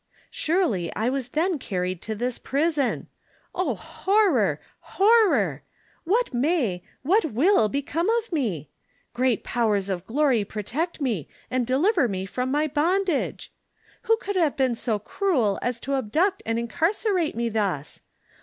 ''Surely, 0.31 0.91
I 0.95 1.09
was 1.09 1.29
tlien 1.29 1.59
carried 1.59 2.01
to 2.01 2.15
this 2.15 2.39
prison. 2.39 3.05
Oh, 3.53 3.75
horror! 3.75 4.59
horror! 4.97 5.61
What 6.05 6.33
may, 6.33 6.81
what 7.03 7.21
loill 7.23 7.69
become 7.71 8.09
of 8.09 8.31
meV 8.31 8.65
Great 9.13 9.43
powers 9.43 9.89
of 9.89 10.07
glory 10.07 10.43
protect 10.43 11.01
me, 11.01 11.27
and 11.51 11.67
deliver 11.67 12.07
me 12.07 12.25
from 12.25 12.49
my 12.49 12.65
bond 12.65 13.11
age! 13.11 13.51
Who 14.05 14.17
could 14.17 14.37
have 14.37 14.57
been 14.57 14.73
so 14.73 14.97
cruel 14.97 15.59
as 15.61 15.79
to 15.81 15.93
abduct 15.93 16.41
and 16.47 16.57
incarcerate 16.57 17.35
me 17.35 17.49
thus 17.49 18.01